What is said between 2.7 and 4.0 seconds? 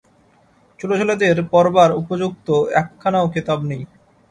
একখানাও কেতাব নেই।